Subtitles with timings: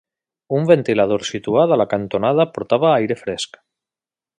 [0.59, 3.65] Un ventilador situat a la cantonada portava aire fresc.